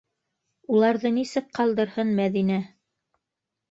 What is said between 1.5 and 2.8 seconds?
ҡалдырһын Мәҙинә?